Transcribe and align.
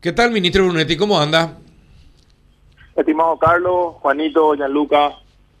¿Qué 0.00 0.12
tal, 0.12 0.30
ministro 0.30 0.64
Brunetti? 0.64 0.96
¿Cómo 0.96 1.20
anda? 1.20 1.58
Estimado 2.96 3.38
Carlos, 3.38 3.96
Juanito, 3.96 4.54
Gianluca, 4.54 5.08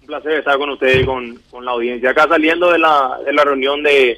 un 0.00 0.06
placer 0.06 0.32
estar 0.32 0.56
con 0.56 0.70
ustedes 0.70 1.02
y 1.02 1.04
con, 1.04 1.38
la 1.62 1.72
audiencia. 1.72 2.08
Acá 2.08 2.26
saliendo 2.26 2.72
de 2.72 2.78
la, 2.78 3.18
de 3.22 3.34
la 3.34 3.44
reunión 3.44 3.82
de, 3.82 4.16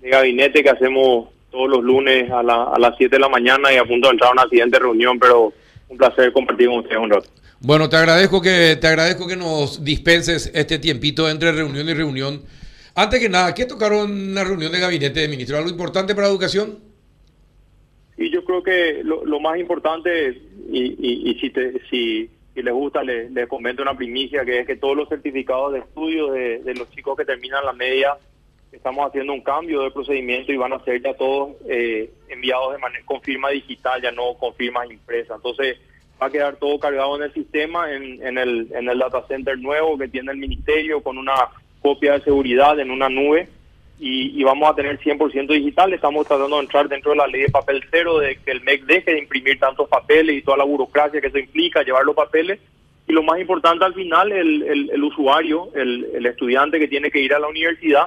gabinete 0.00 0.62
que 0.62 0.70
hacemos 0.70 1.28
todos 1.50 1.68
los 1.68 1.84
lunes 1.84 2.30
a, 2.30 2.40
a 2.40 2.78
las 2.78 2.94
7 2.96 3.14
de 3.14 3.20
la 3.20 3.28
mañana 3.28 3.70
y 3.70 3.76
a 3.76 3.84
punto 3.84 4.08
de 4.08 4.12
entrar 4.12 4.30
a 4.30 4.32
una 4.32 4.48
siguiente 4.48 4.78
reunión, 4.78 5.18
pero 5.18 5.52
un 5.90 5.98
placer 5.98 6.32
compartir 6.32 6.68
con 6.68 6.78
ustedes 6.78 6.98
un 6.98 7.10
rato. 7.10 7.28
Bueno, 7.60 7.90
te 7.90 7.96
agradezco 7.96 8.40
que 8.40 8.78
te 8.80 8.86
agradezco 8.86 9.26
que 9.26 9.36
nos 9.36 9.84
dispenses 9.84 10.50
este 10.54 10.78
tiempito 10.78 11.28
entre 11.28 11.52
reunión 11.52 11.86
y 11.86 11.92
reunión. 11.92 12.42
Antes 12.94 13.20
que 13.20 13.28
nada, 13.28 13.52
¿qué 13.54 13.66
tocaron 13.66 14.10
en 14.10 14.34
la 14.34 14.44
reunión 14.44 14.72
de 14.72 14.80
gabinete 14.80 15.20
de 15.20 15.28
ministro? 15.28 15.58
¿Algo 15.58 15.68
importante 15.68 16.14
para 16.14 16.28
la 16.28 16.32
educación? 16.32 16.87
Y 18.18 18.30
yo 18.30 18.44
creo 18.44 18.64
que 18.64 19.00
lo, 19.04 19.40
más 19.40 19.58
importante, 19.58 20.36
y, 20.70 21.30
y, 21.30 21.38
si, 21.38 21.50
te, 21.50 21.80
si, 21.88 22.28
les 22.54 22.74
gusta, 22.74 23.04
les, 23.04 23.46
comento 23.46 23.80
una 23.82 23.96
primicia, 23.96 24.44
que 24.44 24.58
es 24.58 24.66
que 24.66 24.74
todos 24.74 24.96
los 24.96 25.08
certificados 25.08 25.72
de 25.72 25.78
estudio 25.78 26.32
de, 26.32 26.74
los 26.74 26.90
chicos 26.90 27.16
que 27.16 27.24
terminan 27.24 27.64
la 27.64 27.72
media, 27.72 28.16
estamos 28.72 29.06
haciendo 29.06 29.32
un 29.32 29.40
cambio 29.40 29.82
de 29.82 29.92
procedimiento 29.92 30.52
y 30.52 30.56
van 30.56 30.72
a 30.72 30.84
ser 30.84 31.00
ya 31.00 31.14
todos 31.14 31.52
eh, 31.68 32.10
enviados 32.28 32.72
de 32.72 32.78
manera, 32.78 33.04
con 33.06 33.22
firma 33.22 33.50
digital, 33.50 34.02
ya 34.02 34.10
no 34.10 34.34
con 34.34 34.52
firmas 34.54 34.90
impresas. 34.90 35.36
Entonces, 35.36 35.78
va 36.20 36.26
a 36.26 36.30
quedar 36.30 36.56
todo 36.56 36.76
cargado 36.80 37.16
en 37.16 37.22
el 37.22 37.32
sistema, 37.32 37.92
en, 37.92 38.20
en, 38.26 38.36
el, 38.36 38.68
en 38.72 38.88
el 38.88 38.98
data 38.98 39.24
center 39.28 39.56
nuevo 39.56 39.96
que 39.96 40.08
tiene 40.08 40.32
el 40.32 40.38
ministerio, 40.38 41.04
con 41.04 41.18
una 41.18 41.34
copia 41.80 42.14
de 42.14 42.24
seguridad 42.24 42.80
en 42.80 42.90
una 42.90 43.08
nube. 43.08 43.48
Y, 44.00 44.42
vamos 44.44 44.70
a 44.70 44.74
tener 44.74 44.98
100% 45.00 45.48
digital. 45.48 45.92
Estamos 45.92 46.26
tratando 46.26 46.56
de 46.56 46.62
entrar 46.62 46.88
dentro 46.88 47.10
de 47.10 47.16
la 47.16 47.26
ley 47.26 47.42
de 47.42 47.48
papel 47.48 47.82
cero, 47.90 48.18
de 48.18 48.36
que 48.36 48.52
el 48.52 48.62
MEC 48.62 48.84
deje 48.84 49.12
de 49.12 49.18
imprimir 49.18 49.58
tantos 49.58 49.88
papeles 49.88 50.36
y 50.36 50.42
toda 50.42 50.56
la 50.56 50.64
burocracia 50.64 51.20
que 51.20 51.26
eso 51.26 51.38
implica, 51.38 51.82
llevar 51.82 52.04
los 52.04 52.14
papeles. 52.14 52.60
Y 53.08 53.12
lo 53.12 53.22
más 53.22 53.40
importante 53.40 53.84
al 53.84 53.94
final, 53.94 54.30
el, 54.30 54.90
el, 54.92 55.02
usuario, 55.02 55.70
el, 55.74 56.06
el, 56.14 56.26
estudiante 56.26 56.78
que 56.78 56.88
tiene 56.88 57.10
que 57.10 57.20
ir 57.20 57.34
a 57.34 57.38
la 57.38 57.48
universidad, 57.48 58.06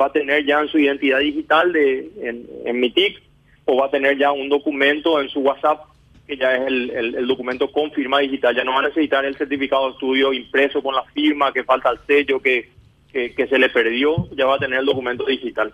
va 0.00 0.06
a 0.06 0.12
tener 0.12 0.44
ya 0.44 0.60
en 0.60 0.68
su 0.68 0.78
identidad 0.78 1.18
digital 1.18 1.72
de, 1.72 2.10
en, 2.22 2.46
en 2.64 2.80
MITIC 2.80 3.22
o 3.64 3.76
va 3.76 3.86
a 3.86 3.90
tener 3.90 4.18
ya 4.18 4.30
un 4.32 4.48
documento 4.48 5.20
en 5.20 5.28
su 5.28 5.40
WhatsApp 5.40 5.80
que 6.26 6.36
ya 6.36 6.54
es 6.54 6.66
el, 6.66 7.26
documento 7.26 7.70
con 7.70 7.90
firma 7.90 8.20
digital, 8.20 8.54
ya 8.54 8.64
no 8.64 8.72
va 8.72 8.80
a 8.80 8.88
necesitar 8.88 9.24
el 9.24 9.36
certificado 9.36 9.86
de 9.86 9.92
estudio 9.92 10.32
impreso 10.32 10.82
con 10.82 10.94
la 10.94 11.02
firma, 11.04 11.52
que 11.52 11.64
falta 11.64 11.90
el 11.90 11.98
sello, 12.06 12.40
que, 12.40 12.70
que, 13.12 13.46
se 13.48 13.58
le 13.58 13.68
perdió, 13.68 14.28
ya 14.36 14.46
va 14.46 14.56
a 14.56 14.58
tener 14.58 14.80
el 14.80 14.86
documento 14.86 15.24
digital. 15.24 15.72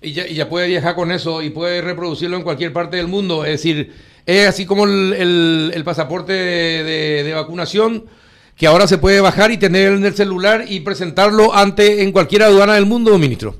Y 0.00 0.12
ya, 0.12 0.26
y 0.26 0.34
ya 0.34 0.48
puede 0.48 0.68
viajar 0.68 0.94
con 0.94 1.12
eso 1.12 1.42
y 1.42 1.50
puede 1.50 1.80
reproducirlo 1.80 2.36
en 2.36 2.42
cualquier 2.42 2.72
parte 2.72 2.96
del 2.96 3.06
mundo, 3.06 3.44
es 3.44 3.52
decir, 3.52 3.92
es 4.26 4.48
así 4.48 4.66
como 4.66 4.84
el, 4.84 5.72
el, 5.74 5.84
pasaporte 5.84 6.32
de, 6.32 7.22
de, 7.22 7.32
vacunación 7.34 8.04
que 8.56 8.66
ahora 8.66 8.86
se 8.86 8.98
puede 8.98 9.20
bajar 9.20 9.50
y 9.50 9.58
tener 9.58 9.92
en 9.92 10.04
el 10.04 10.14
celular 10.14 10.64
y 10.68 10.80
presentarlo 10.80 11.54
ante 11.54 12.02
en 12.02 12.12
cualquier 12.12 12.42
aduana 12.42 12.74
del 12.74 12.86
mundo, 12.86 13.16
ministro. 13.18 13.54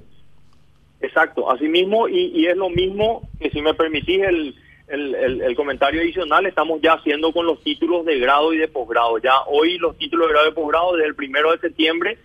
Exacto, 1.00 1.50
así 1.50 1.68
mismo, 1.68 2.08
y, 2.08 2.32
y 2.34 2.46
es 2.46 2.56
lo 2.56 2.70
mismo 2.70 3.28
que 3.40 3.50
si 3.50 3.60
me 3.60 3.74
permitís 3.74 4.22
el, 4.22 4.54
el, 4.92 5.54
comentario 5.56 6.00
adicional 6.00 6.46
estamos 6.46 6.80
ya 6.82 6.94
haciendo 6.94 7.32
con 7.32 7.46
los 7.46 7.62
títulos 7.62 8.04
de 8.04 8.18
grado 8.18 8.52
y 8.52 8.58
de 8.58 8.68
posgrado. 8.68 9.18
Ya 9.18 9.32
hoy 9.46 9.78
los 9.78 9.96
títulos 9.96 10.26
de 10.26 10.32
grado 10.32 10.46
y 10.46 10.50
de 10.50 10.54
posgrado 10.54 10.92
desde 10.92 11.08
el 11.08 11.14
primero 11.14 11.52
de 11.52 11.58
septiembre, 11.58 12.18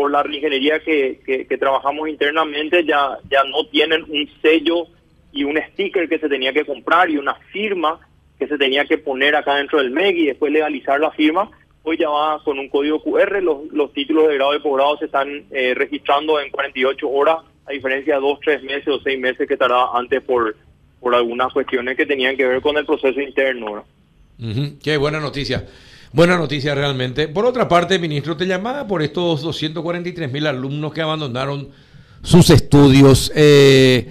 por 0.00 0.10
la 0.10 0.24
ingeniería 0.34 0.80
que, 0.80 1.46
trabajamos 1.58 2.08
internamente, 2.08 2.86
ya, 2.86 3.18
ya 3.30 3.44
no 3.44 3.66
tienen 3.66 4.02
un 4.04 4.26
sello 4.40 4.86
y 5.30 5.44
un 5.44 5.60
sticker 5.72 6.08
que 6.08 6.18
se 6.18 6.26
tenía 6.26 6.54
que 6.54 6.64
comprar 6.64 7.10
y 7.10 7.18
una 7.18 7.34
firma 7.52 8.00
que 8.38 8.48
se 8.48 8.56
tenía 8.56 8.86
que 8.86 8.96
poner 8.96 9.36
acá 9.36 9.56
dentro 9.56 9.76
del 9.76 9.90
MEG 9.90 10.16
y 10.16 10.26
después 10.28 10.50
legalizar 10.50 10.98
la 10.98 11.10
firma. 11.10 11.50
Hoy 11.82 11.98
ya 11.98 12.08
va 12.08 12.42
con 12.42 12.58
un 12.58 12.70
código 12.70 13.02
QR, 13.02 13.42
los, 13.42 13.70
los 13.72 13.92
títulos 13.92 14.28
de 14.28 14.36
grado 14.36 14.54
y 14.54 14.60
posgrado 14.60 14.96
se 14.96 15.04
están 15.04 15.44
eh, 15.50 15.74
registrando 15.74 16.40
en 16.40 16.50
48 16.50 17.06
horas, 17.06 17.36
a 17.66 17.72
diferencia 17.72 18.14
de 18.14 18.22
dos, 18.22 18.40
tres 18.42 18.62
meses 18.62 18.88
o 18.88 19.00
seis 19.00 19.20
meses 19.20 19.46
que 19.46 19.58
tardaba 19.58 19.98
antes 19.98 20.22
por 20.22 20.56
por 20.98 21.14
algunas 21.14 21.52
cuestiones 21.52 21.96
que 21.96 22.06
tenían 22.06 22.36
que 22.36 22.46
ver 22.46 22.60
con 22.60 22.76
el 22.76 22.84
proceso 22.84 23.20
interno. 23.20 23.84
Qué 24.82 24.96
buena 24.98 25.18
noticia. 25.18 25.66
Buena 26.12 26.36
noticia 26.36 26.74
realmente. 26.74 27.28
Por 27.28 27.46
otra 27.46 27.68
parte, 27.68 27.98
ministro, 28.00 28.36
te 28.36 28.44
llamaba 28.44 28.86
por 28.86 29.00
estos 29.00 29.42
243 29.42 30.32
mil 30.32 30.46
alumnos 30.48 30.92
que 30.92 31.02
abandonaron 31.02 31.68
sus 32.22 32.50
estudios. 32.50 33.30
Eh, 33.36 34.10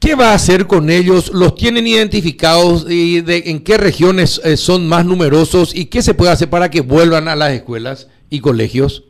¿Qué 0.00 0.14
va 0.14 0.30
a 0.30 0.34
hacer 0.34 0.66
con 0.66 0.88
ellos? 0.88 1.30
¿Los 1.34 1.54
tienen 1.54 1.86
identificados 1.86 2.86
y 2.88 3.20
de 3.20 3.42
en 3.46 3.62
qué 3.62 3.76
regiones 3.76 4.40
eh, 4.42 4.56
son 4.56 4.88
más 4.88 5.04
numerosos 5.04 5.76
y 5.76 5.90
qué 5.90 6.00
se 6.00 6.14
puede 6.14 6.32
hacer 6.32 6.48
para 6.48 6.70
que 6.70 6.80
vuelvan 6.80 7.28
a 7.28 7.36
las 7.36 7.52
escuelas 7.52 8.10
y 8.30 8.40
colegios? 8.40 9.04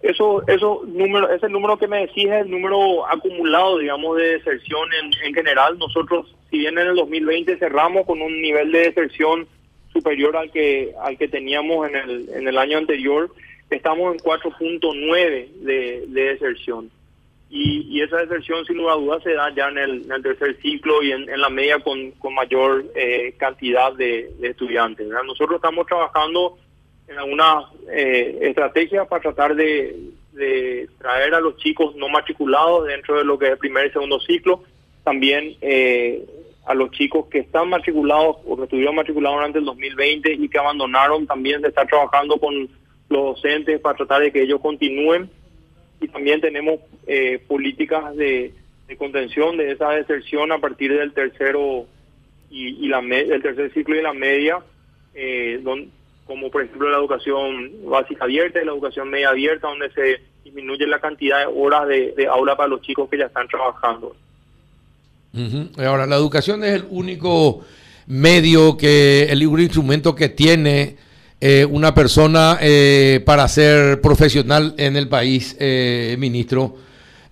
Eso, 0.00 0.42
eso 0.48 0.84
número, 0.86 1.30
ese 1.30 1.50
número 1.50 1.76
que 1.76 1.86
me 1.86 1.98
decís 1.98 2.24
es 2.24 2.46
el 2.46 2.50
número 2.50 3.06
acumulado, 3.06 3.76
digamos, 3.76 4.16
de 4.16 4.38
deserción 4.38 4.88
en, 5.02 5.12
en 5.26 5.34
general. 5.34 5.78
Nosotros, 5.78 6.34
si 6.50 6.58
bien 6.58 6.78
en 6.78 6.88
el 6.88 6.96
2020 6.96 7.58
cerramos 7.58 8.06
con 8.06 8.22
un 8.22 8.40
nivel 8.40 8.72
de 8.72 8.78
deserción 8.78 9.46
superior 9.92 10.36
al 10.36 10.50
que 10.50 10.92
al 11.00 11.18
que 11.18 11.28
teníamos 11.28 11.88
en 11.88 11.96
el, 11.96 12.28
en 12.34 12.48
el 12.48 12.58
año 12.58 12.78
anterior, 12.78 13.30
estamos 13.70 14.14
en 14.14 14.20
4.9 14.20 15.48
de, 15.60 16.04
de 16.08 16.22
deserción. 16.22 16.90
Y, 17.54 17.86
y, 17.90 18.00
esa 18.00 18.16
deserción, 18.16 18.64
sin 18.64 18.78
lugar 18.78 18.94
a 18.94 19.00
dudas, 19.00 19.22
se 19.22 19.34
da 19.34 19.54
ya 19.54 19.68
en 19.68 19.76
el, 19.76 20.22
tercer 20.22 20.56
ciclo 20.62 21.02
y 21.02 21.12
en, 21.12 21.28
en 21.28 21.38
la 21.38 21.50
media 21.50 21.80
con, 21.80 22.12
con 22.12 22.34
mayor 22.34 22.86
eh, 22.94 23.34
cantidad 23.36 23.92
de, 23.92 24.32
estudiantes. 24.40 25.06
Nosotros 25.06 25.56
estamos 25.56 25.86
trabajando 25.86 26.56
en 27.08 27.18
alguna 27.18 27.66
eh, 27.90 28.38
estrategia 28.40 29.04
para 29.04 29.20
tratar 29.20 29.54
de, 29.54 29.98
traer 30.98 31.34
a 31.34 31.40
los 31.40 31.58
chicos 31.58 31.94
no 31.94 32.08
matriculados 32.08 32.86
dentro 32.86 33.18
de 33.18 33.24
lo 33.24 33.38
que 33.38 33.44
es 33.44 33.52
el 33.52 33.58
primer 33.58 33.88
y 33.88 33.90
segundo 33.90 34.18
ciclo, 34.20 34.64
también 35.04 35.54
eh, 35.60 36.24
a 36.64 36.74
los 36.74 36.90
chicos 36.92 37.26
que 37.26 37.40
están 37.40 37.68
matriculados 37.68 38.36
o 38.46 38.56
que 38.56 38.64
estuvieron 38.64 38.94
matriculados 38.94 39.40
antes 39.40 39.54
del 39.54 39.64
2020 39.64 40.32
y 40.34 40.48
que 40.48 40.58
abandonaron 40.58 41.26
también 41.26 41.60
de 41.60 41.68
estar 41.68 41.86
trabajando 41.86 42.38
con 42.38 42.68
los 43.08 43.34
docentes 43.34 43.80
para 43.80 43.96
tratar 43.96 44.22
de 44.22 44.32
que 44.32 44.42
ellos 44.42 44.60
continúen 44.60 45.28
y 46.00 46.08
también 46.08 46.40
tenemos 46.40 46.80
eh, 47.06 47.42
políticas 47.46 48.16
de, 48.16 48.54
contención 48.98 49.56
de 49.56 49.72
esa 49.72 49.88
deserción 49.90 50.52
a 50.52 50.58
partir 50.58 50.94
del 50.94 51.14
tercero 51.14 51.86
y, 52.50 52.86
la 52.88 52.98
el 52.98 53.40
tercer 53.40 53.72
ciclo 53.72 53.96
y 53.96 54.02
la 54.02 54.12
media 54.12 54.58
eh, 55.14 55.58
donde 55.62 55.88
como 56.26 56.50
por 56.50 56.62
ejemplo 56.62 56.88
la 56.88 56.98
educación 56.98 57.72
básica 57.84 58.24
abierta 58.24 58.60
y 58.60 58.64
la 58.64 58.72
educación 58.72 59.10
media 59.10 59.30
abierta, 59.30 59.68
donde 59.68 59.90
se 59.90 60.22
disminuye 60.44 60.86
la 60.86 61.00
cantidad 61.00 61.40
de 61.40 61.46
horas 61.46 61.86
de, 61.88 62.26
aula 62.30 62.56
para 62.56 62.68
los 62.68 62.80
chicos 62.82 63.08
que 63.10 63.18
ya 63.18 63.26
están 63.26 63.48
trabajando. 63.48 64.16
Ahora, 65.78 66.06
la 66.06 66.16
educación 66.16 66.62
es 66.64 66.74
el 66.74 66.84
único 66.90 67.60
medio 68.06 68.76
que, 68.76 69.26
el 69.30 69.46
único 69.46 69.60
instrumento 69.60 70.14
que 70.14 70.28
tiene 70.28 70.96
eh, 71.40 71.66
una 71.68 71.94
persona 71.94 72.58
eh, 72.60 73.22
para 73.24 73.48
ser 73.48 74.00
profesional 74.00 74.74
en 74.76 74.96
el 74.96 75.08
país, 75.08 75.56
eh, 75.58 76.16
ministro, 76.18 76.76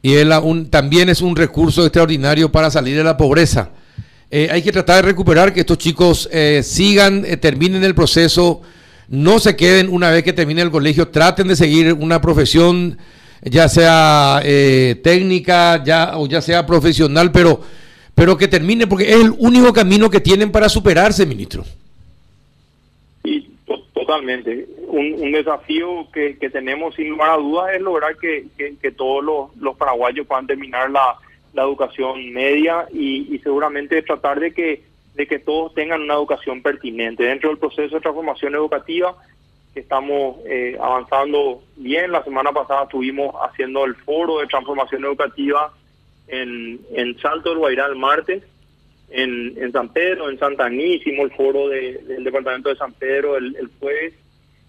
y 0.02 0.14
él 0.14 0.32
también 0.70 1.10
es 1.10 1.20
un 1.20 1.36
recurso 1.36 1.84
extraordinario 1.84 2.50
para 2.50 2.70
salir 2.70 2.96
de 2.96 3.04
la 3.04 3.16
pobreza. 3.16 3.70
hay 4.30 4.62
que 4.62 4.72
tratar 4.72 4.96
de 4.96 5.02
recuperar 5.02 5.52
que 5.52 5.60
estos 5.60 5.76
chicos 5.76 6.28
sigan, 6.62 7.26
terminen 7.40 7.84
el 7.84 7.94
proceso 7.94 8.62
no 9.10 9.40
se 9.40 9.56
queden 9.56 9.88
una 9.88 10.10
vez 10.10 10.22
que 10.22 10.32
termine 10.32 10.62
el 10.62 10.70
colegio, 10.70 11.08
traten 11.08 11.48
de 11.48 11.56
seguir 11.56 11.92
una 11.94 12.20
profesión, 12.20 12.96
ya 13.42 13.68
sea 13.68 14.40
eh, 14.44 15.00
técnica 15.02 15.82
ya, 15.82 16.16
o 16.16 16.28
ya 16.28 16.40
sea 16.40 16.64
profesional, 16.64 17.32
pero, 17.32 17.60
pero 18.14 18.36
que 18.36 18.48
termine, 18.48 18.86
porque 18.86 19.10
es 19.10 19.20
el 19.20 19.34
único 19.38 19.72
camino 19.72 20.10
que 20.10 20.20
tienen 20.20 20.52
para 20.52 20.68
superarse, 20.68 21.26
ministro. 21.26 21.64
Y 23.24 23.50
totalmente. 23.92 24.66
Un, 24.88 25.32
desafío 25.32 26.08
que, 26.12 26.34
tenemos 26.52 26.94
sin 26.94 27.10
lugar 27.10 27.30
a 27.30 27.36
dudas 27.36 27.74
es 27.74 27.80
lograr 27.80 28.16
que, 28.16 28.46
todos 28.96 29.52
los, 29.56 29.76
paraguayos 29.76 30.26
puedan 30.26 30.46
terminar 30.46 30.90
la, 30.90 31.16
educación 31.54 32.32
media 32.32 32.86
y 32.92 33.38
seguramente 33.42 34.02
tratar 34.02 34.38
de 34.38 34.52
que 34.52 34.90
de 35.14 35.26
que 35.26 35.38
todos 35.38 35.74
tengan 35.74 36.02
una 36.02 36.14
educación 36.14 36.62
pertinente. 36.62 37.24
Dentro 37.24 37.50
del 37.50 37.58
proceso 37.58 37.94
de 37.94 38.00
transformación 38.00 38.54
educativa, 38.54 39.14
estamos 39.74 40.36
eh, 40.46 40.78
avanzando 40.80 41.62
bien. 41.76 42.12
La 42.12 42.24
semana 42.24 42.52
pasada 42.52 42.84
estuvimos 42.84 43.34
haciendo 43.42 43.84
el 43.84 43.94
foro 43.96 44.38
de 44.38 44.46
transformación 44.46 45.04
educativa 45.04 45.72
en, 46.30 47.18
Salto 47.20 47.50
del 47.50 47.58
Guairá 47.58 47.86
el 47.86 47.96
martes, 47.96 48.42
en, 49.10 49.72
San 49.72 49.88
Pedro, 49.92 50.30
en 50.30 50.38
Santa 50.38 50.66
Aní, 50.66 50.94
hicimos 50.94 51.30
el 51.30 51.36
foro 51.36 51.68
del 51.68 52.24
departamento 52.24 52.68
de 52.68 52.76
San 52.76 52.92
Pedro 52.92 53.36
el, 53.36 53.56
el, 53.56 53.68
jueves 53.80 54.14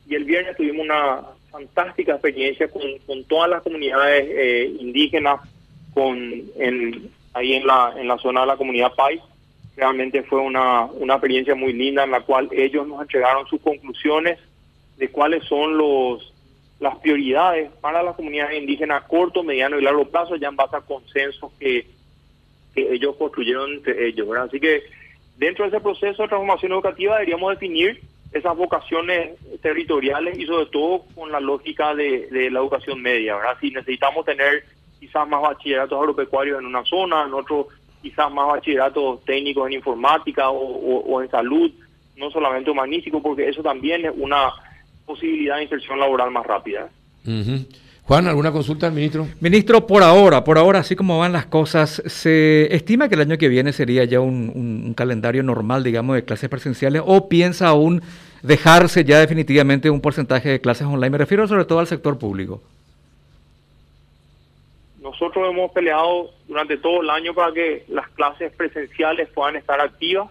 y 0.08 0.16
el 0.16 0.26
viernes 0.26 0.58
tuvimos 0.58 0.86
una 0.86 1.22
fantástica 1.52 2.14
experiencia 2.14 2.68
con, 2.70 3.24
todas 3.26 3.50
las 3.50 3.62
comunidades 3.62 4.26
eh, 4.28 4.76
indígenas 4.80 5.42
con 5.94 6.18
en, 6.58 7.10
ahí 7.34 7.54
en 7.54 7.68
la, 7.68 7.94
en 7.98 8.08
la 8.08 8.18
zona 8.18 8.42
de 8.42 8.48
la 8.48 8.58
comunidad 8.58 8.94
Pais 8.96 9.22
Realmente 9.76 10.24
fue 10.24 10.40
una, 10.40 10.86
una 10.86 11.14
experiencia 11.14 11.56
muy 11.56 11.74
linda 11.74 12.04
en 12.04 12.12
la 12.12 12.22
cual 12.22 12.50
ellos 12.52 12.86
nos 12.88 13.02
entregaron 13.02 13.48
sus 13.48 13.62
conclusiones 13.62 14.38
de 14.98 15.10
cuáles 15.10 15.46
son 15.46 15.78
los 15.78 16.31
las 16.82 16.98
prioridades 16.98 17.72
para 17.80 18.04
las 18.04 18.16
comunidades 18.16 18.60
indígenas 18.60 19.04
a 19.04 19.08
corto, 19.08 19.44
mediano 19.44 19.80
y 19.80 19.84
largo 19.84 20.04
plazo, 20.06 20.36
ya 20.36 20.50
en 20.50 20.58
base 20.58 20.76
a 20.76 20.82
consensos 20.82 21.52
que, 21.58 21.88
ellos 22.74 23.18
construyeron 23.18 23.74
entre 23.74 24.08
ellos. 24.08 24.28
Así 24.38 24.60
que 24.60 24.84
dentro 25.38 25.66
de 25.66 25.70
ese 25.70 25.82
proceso 25.82 26.24
de 26.24 26.30
transformación 26.30 26.72
educativa 26.72 27.16
deberíamos 27.16 27.52
definir 27.52 28.00
esas 28.32 28.56
vocaciones 28.56 29.32
territoriales 29.62 30.40
y 30.40 30.46
sobre 30.46 30.68
todo 30.68 31.04
con 31.14 31.34
la 31.34 31.42
lógica 31.42 31.94
de, 31.94 32.28
de 32.28 32.50
la 32.50 32.60
educación 32.60 33.02
media. 33.02 33.36
¿verdad? 33.36 33.58
Si 33.60 33.72
necesitamos 33.72 34.26
tener 34.26 34.64
quizás 35.02 35.28
más 35.28 35.42
bachilleratos 35.42 36.00
agropecuarios 36.00 36.60
en 36.60 36.66
una 36.66 36.86
zona, 36.86 37.26
en 37.26 37.34
otro 37.34 37.68
quizás 38.02 38.32
más 38.32 38.48
bachilleratos 38.48 39.24
técnicos 39.26 39.68
en 39.68 39.74
informática 39.74 40.50
o, 40.50 41.22
en 41.22 41.30
salud, 41.30 41.72
no 42.16 42.32
solamente 42.32 42.72
humanístico, 42.72 43.22
porque 43.22 43.50
eso 43.50 43.62
también 43.62 44.06
es 44.06 44.14
una 44.16 44.50
posibilidad 45.06 45.58
de 45.58 45.64
inserción 45.64 46.00
laboral 46.00 46.32
más 46.32 46.46
rápida. 46.46 46.90
Juan, 48.04 48.28
¿alguna 48.28 48.52
consulta 48.52 48.88
al 48.88 48.94
ministro? 48.94 49.28
Ministro, 49.40 49.86
por 49.86 50.04
ahora, 50.04 50.44
por 50.44 50.58
ahora, 50.58 50.80
así 50.80 50.96
como 50.96 51.20
van 51.20 51.32
las 51.32 51.46
cosas, 51.46 52.02
¿se 52.06 52.74
estima 52.76 53.08
que 53.08 53.16
el 53.16 53.22
año 53.22 53.38
que 53.38 53.48
viene 53.48 53.72
sería 53.74 54.04
ya 54.06 54.20
un, 54.20 54.94
calendario 54.98 55.44
normal, 55.44 55.84
digamos, 55.84 56.16
de 56.16 56.26
clases 56.26 56.50
presenciales 56.50 57.02
o 57.06 57.30
piensa 57.30 57.68
aún 57.68 58.02
dejarse 58.42 59.06
ya 59.06 59.20
definitivamente 59.20 59.90
un 59.90 60.02
porcentaje 60.02 60.50
de 60.50 60.62
clases 60.62 60.88
online? 60.88 61.12
Me 61.12 61.18
refiero 61.20 61.48
sobre 61.48 61.66
todo 61.66 61.80
al 61.80 61.88
sector 61.88 62.18
público. 62.18 62.62
Nosotros 65.02 65.50
hemos 65.50 65.72
peleado 65.72 66.32
durante 66.48 66.78
todo 66.78 67.02
el 67.02 67.10
año 67.10 67.34
para 67.34 67.54
que 67.54 67.86
las 67.88 68.10
clases 68.10 68.52
presenciales 68.54 69.30
puedan 69.30 69.56
estar 69.56 69.80
activas 69.80 70.30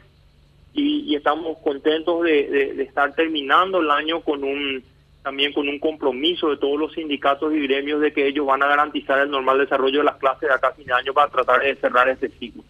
y, 0.72 1.14
estamos 1.14 1.58
contentos 1.58 2.22
de, 2.22 2.82
estar 2.82 3.14
terminando 3.14 3.80
el 3.80 3.90
año 3.90 4.20
con 4.22 4.44
un 4.44 4.82
también 5.22 5.52
con 5.52 5.68
un 5.68 5.78
compromiso 5.78 6.48
de 6.48 6.56
todos 6.56 6.78
los 6.78 6.94
sindicatos 6.94 7.52
y 7.52 7.60
gremios 7.60 8.00
de 8.00 8.10
que 8.10 8.26
ellos 8.26 8.46
van 8.46 8.62
a 8.62 8.68
garantizar 8.68 9.18
el 9.18 9.30
normal 9.30 9.58
desarrollo 9.58 9.98
de 9.98 10.04
las 10.04 10.16
clases 10.16 10.48
de 10.48 10.54
acá 10.54 10.68
a 10.68 10.72
fin 10.72 10.86
de 10.86 10.94
año 10.94 11.12
para 11.12 11.30
tratar 11.30 11.60
de 11.60 11.76
cerrar 11.76 12.08
este 12.08 12.30
ciclo. 12.30 12.62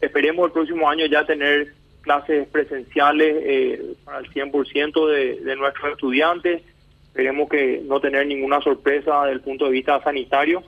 Esperemos 0.00 0.46
el 0.46 0.52
próximo 0.52 0.88
año 0.88 1.04
ya 1.04 1.26
tener 1.26 1.74
clases 2.00 2.48
presenciales 2.48 3.36
eh, 3.40 3.94
para 4.06 4.20
el 4.20 4.30
100% 4.32 5.06
de, 5.06 5.40
de 5.40 5.56
nuestros 5.56 5.92
estudiantes. 5.92 6.62
Esperemos 7.08 7.50
que 7.50 7.82
no 7.84 8.00
tener 8.00 8.26
ninguna 8.26 8.62
sorpresa 8.62 9.24
desde 9.24 9.34
el 9.34 9.40
punto 9.42 9.66
de 9.66 9.72
vista 9.72 10.02
sanitario 10.02 10.62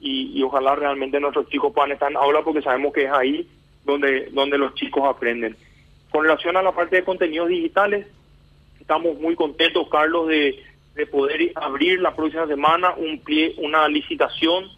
y, 0.00 0.42
ojalá 0.42 0.76
realmente 0.76 1.20
nuestros 1.20 1.48
chicos 1.48 1.72
puedan 1.72 1.92
estar 1.92 2.10
en 2.10 2.16
aula 2.16 2.42
porque 2.42 2.62
sabemos 2.62 2.92
que 2.92 3.04
es 3.04 3.10
ahí 3.10 3.48
donde, 3.84 4.28
donde 4.32 4.58
los 4.58 4.74
chicos 4.74 5.02
aprenden. 5.04 5.56
Con 6.10 6.22
relación 6.22 6.56
a 6.56 6.62
la 6.62 6.72
parte 6.72 6.96
de 6.96 7.04
contenidos 7.04 7.48
digitales, 7.48 8.06
estamos 8.80 9.18
muy 9.18 9.34
contentos, 9.34 9.88
Carlos, 9.90 10.28
de, 10.28 10.62
de 10.94 11.06
poder 11.06 11.52
abrir 11.54 12.00
la 12.00 12.14
próxima 12.14 12.46
semana 12.46 12.94
un 12.94 13.18
pie, 13.20 13.54
una 13.58 13.86
licitación 13.88 14.70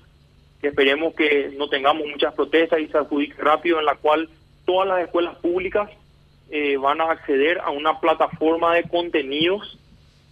que 0.60 0.68
esperemos 0.68 1.14
que 1.14 1.52
no 1.56 1.68
tengamos 1.68 2.06
muchas 2.06 2.34
protestas 2.34 2.80
y 2.80 2.88
se 2.88 2.98
adjudique 2.98 3.40
rápido, 3.40 3.78
en 3.78 3.86
la 3.86 3.94
cual 3.94 4.28
todas 4.66 4.88
las 4.88 5.00
escuelas 5.00 5.36
públicas 5.36 5.88
eh, 6.50 6.76
van 6.76 7.00
a 7.00 7.10
acceder 7.10 7.60
a 7.60 7.70
una 7.70 7.98
plataforma 8.00 8.74
de 8.74 8.82
contenidos 8.84 9.78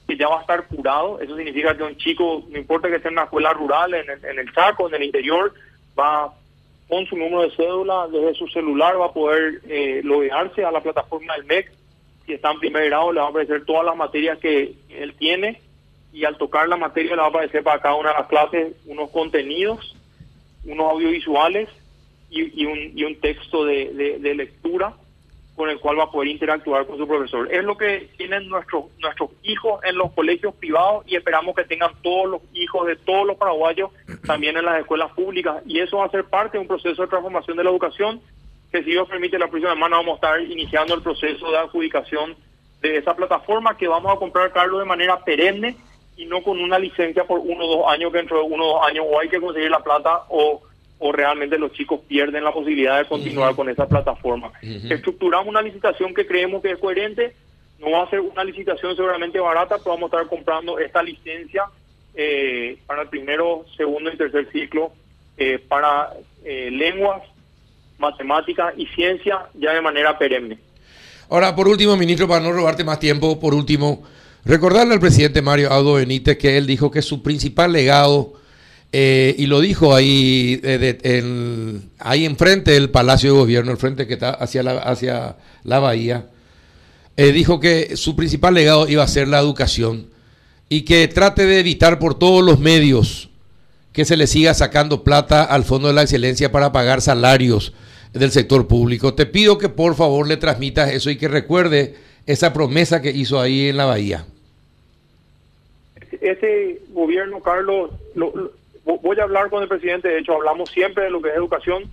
que 0.06 0.17
ya 0.17 0.29
va 0.29 0.39
a 0.39 0.41
estar 0.43 0.67
curado. 0.67 1.21
Eso 1.21 1.37
significa 1.37 1.77
que 1.77 1.83
un 1.83 1.97
chico, 1.97 2.45
no 2.50 2.59
importa 2.59 2.89
que 2.89 2.97
esté 2.97 3.09
en 3.09 3.15
una 3.15 3.25
escuela 3.25 3.53
rural, 3.53 3.95
en 3.95 4.11
el, 4.11 4.25
en 4.25 4.39
el 4.39 4.53
Chaco, 4.53 4.89
en 4.89 4.97
el 4.97 5.05
interior, 5.05 5.55
va 5.99 6.35
con 6.88 7.06
su 7.06 7.17
número 7.17 7.43
de 7.43 7.55
cédula, 7.55 8.08
desde 8.11 8.35
su 8.35 8.49
celular 8.49 8.99
va 8.99 9.06
a 9.06 9.12
poder 9.12 9.61
eh, 9.69 10.00
loguearse 10.02 10.64
a 10.64 10.70
la 10.70 10.82
plataforma 10.82 11.35
del 11.35 11.44
MEC. 11.44 11.70
Si 12.26 12.32
está 12.32 12.50
en 12.50 12.58
primer 12.58 12.87
grado, 12.87 13.12
le 13.12 13.20
va 13.20 13.26
a 13.26 13.31
aparecer 13.31 13.64
todas 13.64 13.85
las 13.85 13.96
materias 13.96 14.38
que 14.38 14.75
él 14.90 15.14
tiene 15.19 15.61
y 16.12 16.25
al 16.25 16.38
tocar 16.38 16.69
la 16.69 16.76
materia 16.76 17.11
le 17.11 17.19
va 17.19 17.26
a 17.26 17.29
aparecer 17.29 17.62
para 17.62 17.81
cada 17.81 17.94
una 17.94 18.11
de 18.11 18.19
las 18.19 18.29
clases 18.29 18.73
unos 18.87 19.11
contenidos, 19.11 19.94
unos 20.64 20.93
audiovisuales 20.93 21.69
y, 22.31 22.67
un, 22.67 22.93
y 22.94 23.05
un 23.05 23.20
texto 23.20 23.64
de, 23.64 24.19
de 24.20 24.35
lectura 24.35 24.94
con 25.58 25.69
el 25.69 25.81
cual 25.81 25.99
va 25.99 26.05
a 26.05 26.10
poder 26.10 26.28
interactuar 26.28 26.87
con 26.87 26.96
su 26.96 27.06
profesor. 27.06 27.52
Es 27.52 27.64
lo 27.64 27.76
que 27.76 28.08
tienen 28.16 28.49
nuestros 28.49 28.84
nuestros 29.00 29.31
hijos 29.43 29.81
en 29.84 29.99
los 29.99 30.12
colegios 30.12 30.55
privados 30.55 31.05
y 31.06 31.16
esperamos 31.16 31.55
que 31.56 31.64
tengan 31.64 31.90
todos 32.00 32.31
los 32.31 32.43
hijos 32.55 32.87
de 32.87 32.94
todos 32.96 33.26
los 33.26 33.37
paraguayos 33.37 33.90
también 34.25 34.56
en 34.56 34.64
las 34.64 34.81
escuelas 34.81 35.10
públicas 35.12 35.56
y 35.66 35.81
eso 35.81 35.99
va 35.99 36.06
a 36.06 36.10
ser 36.10 36.25
parte 36.25 36.56
de 36.56 36.62
un 36.62 36.69
proceso 36.69 37.02
de 37.02 37.08
transformación 37.08 37.56
de 37.56 37.64
la 37.64 37.70
educación 37.70 38.20
que 38.70 38.84
si 38.84 38.90
Dios 38.90 39.08
permite 39.08 39.38
la 39.38 39.49
próxima 39.49 39.75
semana 39.75 39.96
vamos 39.96 40.12
a 40.12 40.14
estar 40.14 40.40
iniciando 40.43 40.94
el 40.94 41.02
proceso 41.02 41.50
de 41.50 41.58
adjudicación 41.58 42.37
de 42.81 42.99
esa 42.99 43.16
plataforma 43.16 43.76
que 43.76 43.88
vamos 43.88 44.14
a 44.14 44.19
comprar, 44.19 44.52
Carlos, 44.52 44.78
de 44.78 44.87
manera 44.87 45.25
perenne 45.25 45.75
y 46.16 46.26
no 46.26 46.40
con 46.43 46.61
una 46.61 46.78
licencia 46.78 47.25
por 47.25 47.40
uno 47.40 47.64
o 47.64 47.76
dos 47.78 47.93
años 47.93 48.12
que 48.12 48.19
dentro 48.19 48.38
de 48.38 48.44
uno 48.44 48.64
o 48.64 48.75
dos 48.75 48.87
años 48.87 49.04
o 49.08 49.19
hay 49.19 49.28
que 49.28 49.40
conseguir 49.40 49.70
la 49.70 49.82
plata 49.82 50.22
o 50.28 50.62
o 50.99 51.12
realmente 51.12 51.59
los 51.59 51.73
chicos 51.73 52.00
pierden 52.06 52.45
la 52.45 52.53
posibilidad 52.53 52.99
de 52.99 53.06
continuar 53.06 53.55
con 53.55 53.69
esa 53.69 53.87
plataforma. 53.87 54.53
Estructuramos 54.62 55.49
una 55.49 55.62
licitación 55.62 56.12
que 56.12 56.27
creemos 56.27 56.62
que 56.62 56.73
es 56.73 56.79
coherente, 56.79 57.35
no 57.79 57.93
va 57.93 58.03
a 58.03 58.11
ser 58.11 58.21
una 58.21 58.43
licitación 58.43 58.97
seguramente 58.97 59.39
barata, 59.39 59.79
pero 59.79 59.91
vamos 59.95 60.12
a 60.12 60.17
estar 60.17 60.29
comprando 60.29 60.79
esta 60.79 61.03
licencia 61.03 61.65
eh, 62.15 62.79
para 62.87 63.03
el 63.03 63.09
primero, 63.09 63.65
segundo 63.77 64.11
y 64.12 64.17
tercer 64.17 64.50
ciclo 64.50 64.91
eh, 65.37 65.61
para 65.69 66.11
eh, 66.45 66.69
lenguas, 66.73 67.23
matemáticas 67.99 68.75
y 68.77 68.87
ciencia 68.87 69.47
ya 69.55 69.73
de 69.73 69.81
manera 69.81 70.19
perenne. 70.19 70.59
Ahora, 71.31 71.55
por 71.55 71.69
último, 71.69 71.97
ministro, 71.97 72.27
para 72.27 72.41
no 72.41 72.53
robarte 72.53 72.83
más 72.83 72.99
tiempo, 72.99 73.39
por 73.39 73.55
último, 73.55 74.03
recordarle 74.45 74.95
al 74.95 75.00
presidente 75.00 75.43
Mario 75.43 75.71
Audo 75.71 75.95
Benítez 75.95 76.39
que 76.39 76.56
él 76.56 76.67
dijo 76.67 76.91
que 76.91 77.03
su 77.03 77.23
principal 77.23 77.73
legado 77.73 78.33
eh, 78.93 79.35
y 79.37 79.46
lo 79.46 79.61
dijo 79.61 79.94
ahí, 79.94 80.61
eh, 80.62 81.81
ahí 81.99 82.25
enfrente 82.25 82.70
del 82.70 82.90
Palacio 82.90 83.32
de 83.32 83.38
Gobierno, 83.38 83.70
el 83.70 83.76
frente 83.76 84.06
que 84.06 84.14
está 84.14 84.31
hacia 84.31 84.62
la, 84.62 84.79
hacia 84.79 85.37
la 85.64 85.79
bahía. 85.79 86.26
Eh, 87.17 87.32
dijo 87.32 87.61
que 87.61 87.96
su 87.96 88.17
principal 88.17 88.55
legado 88.55 88.88
iba 88.88 89.02
a 89.02 89.08
ser 89.08 89.29
la 89.29 89.40
educación 89.40 90.06
y 90.69 90.82
que 90.82 91.08
trate 91.08 91.44
de 91.44 91.61
evitar 91.61 91.99
por 91.99 92.19
todos 92.19 92.44
los 92.44 92.61
medios 92.61 93.29
que 93.93 94.05
se 94.05 94.17
le 94.17 94.26
siga 94.26 94.55
sacando 94.55 95.02
plata 95.02 95.43
al 95.43 95.64
Fondo 95.64 95.88
de 95.88 95.94
la 95.94 96.02
Excelencia 96.02 96.52
para 96.52 96.73
pagar 96.73 97.00
salarios 97.00 97.75
del 98.12 98.31
sector 98.31 98.69
público. 98.69 99.14
Te 99.14 99.26
pido 99.26 99.58
que 99.58 99.69
por 99.69 99.96
favor 99.96 100.26
le 100.29 100.37
transmitas 100.37 100.93
eso 100.93 101.11
y 101.11 101.17
que 101.17 101.29
recuerde 101.29 101.96
esa 102.26 102.52
promesa 102.52 103.02
que 103.02 103.11
hizo 103.11 103.40
ahí 103.40 103.68
en 103.68 103.76
la 103.76 103.87
bahía. 103.87 104.25
Ese 106.21 106.80
gobierno, 106.92 107.40
Carlos, 107.40 107.90
lo, 108.14 108.52
voy 108.97 109.18
a 109.21 109.25
hablar 109.25 109.50
con 109.50 109.62
el 109.62 109.68
presidente, 109.68 110.09
de 110.09 110.21
hecho 110.21 110.35
hablamos 110.35 110.71
siempre 110.71 111.04
de 111.04 111.11
lo 111.11 111.21
que 111.21 111.28
es 111.28 111.37
educación, 111.37 111.85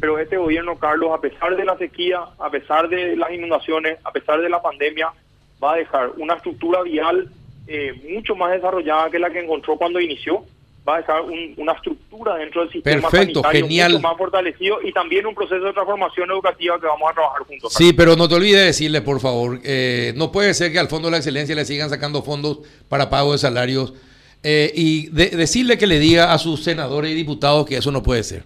pero 0.00 0.18
este 0.18 0.36
gobierno, 0.36 0.76
Carlos, 0.78 1.10
a 1.12 1.20
pesar 1.20 1.56
de 1.56 1.64
la 1.64 1.76
sequía, 1.78 2.20
a 2.38 2.50
pesar 2.50 2.88
de 2.88 3.16
las 3.16 3.30
inundaciones, 3.30 3.98
a 4.02 4.10
pesar 4.10 4.40
de 4.40 4.48
la 4.48 4.60
pandemia, 4.60 5.12
va 5.62 5.74
a 5.74 5.76
dejar 5.76 6.10
una 6.16 6.34
estructura 6.34 6.82
vial 6.82 7.28
eh, 7.66 7.92
mucho 8.12 8.34
más 8.34 8.52
desarrollada 8.52 9.10
que 9.10 9.18
la 9.18 9.30
que 9.30 9.40
encontró 9.40 9.76
cuando 9.76 10.00
inició, 10.00 10.44
va 10.88 10.96
a 10.96 10.98
dejar 10.98 11.22
una 11.56 11.72
estructura 11.72 12.36
dentro 12.36 12.62
del 12.62 12.72
sistema 12.72 13.08
Perfecto, 13.08 13.42
sanitario 13.42 13.66
genial. 13.66 13.92
mucho 13.92 14.02
más 14.02 14.16
fortalecido 14.16 14.78
y 14.82 14.92
también 14.92 15.26
un 15.26 15.34
proceso 15.34 15.64
de 15.64 15.72
transformación 15.72 16.30
educativa 16.30 16.80
que 16.80 16.86
vamos 16.86 17.10
a 17.10 17.14
trabajar 17.14 17.42
juntos. 17.42 17.72
Sí, 17.74 17.92
pero 17.92 18.16
no 18.16 18.28
te 18.28 18.34
olvides 18.34 18.64
decirle, 18.64 19.02
por 19.02 19.20
favor, 19.20 19.60
eh, 19.62 20.14
no 20.16 20.32
puede 20.32 20.54
ser 20.54 20.72
que 20.72 20.78
al 20.78 20.88
Fondo 20.88 21.08
de 21.08 21.12
la 21.12 21.18
Excelencia 21.18 21.54
le 21.54 21.66
sigan 21.66 21.90
sacando 21.90 22.22
fondos 22.22 22.60
para 22.88 23.10
pago 23.10 23.32
de 23.32 23.38
salarios 23.38 23.92
eh, 24.42 24.72
y 24.74 25.08
decirle 25.08 25.76
que 25.76 25.86
le 25.86 25.98
diga 25.98 26.32
a 26.32 26.38
sus 26.38 26.62
senadores 26.62 27.10
y 27.10 27.14
diputados 27.14 27.66
que 27.66 27.76
eso 27.76 27.90
no 27.90 28.02
puede 28.02 28.22
ser. 28.22 28.44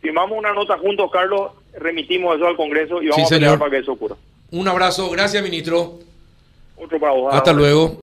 Firmamos 0.00 0.38
una 0.38 0.52
nota 0.52 0.76
juntos, 0.78 1.10
Carlos, 1.10 1.52
remitimos 1.78 2.36
eso 2.36 2.46
al 2.46 2.56
Congreso 2.56 3.02
y 3.02 3.08
vamos 3.08 3.26
a 3.26 3.34
pelear 3.34 3.58
para 3.58 3.70
que 3.70 3.78
eso 3.78 3.92
ocurra. 3.92 4.16
Un 4.50 4.68
abrazo, 4.68 5.10
gracias, 5.10 5.42
ministro. 5.42 5.98
Otro 6.76 7.00
para 7.00 7.12
vos. 7.12 7.34
Hasta 7.34 7.52
luego. 7.52 7.94